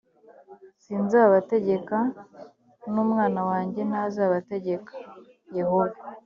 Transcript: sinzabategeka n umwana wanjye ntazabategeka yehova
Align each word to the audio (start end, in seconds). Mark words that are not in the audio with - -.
sinzabategeka 0.83 1.97
n 2.93 2.95
umwana 3.03 3.39
wanjye 3.49 3.81
ntazabategeka 3.89 4.93
yehova 5.57 5.97